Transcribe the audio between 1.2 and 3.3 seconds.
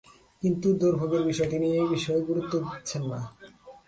বিষয়, তিনি এ বিষয়ে গুরুত্ব দিচ্ছেন না।